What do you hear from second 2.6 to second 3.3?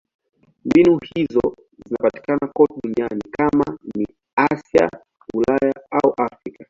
duniani: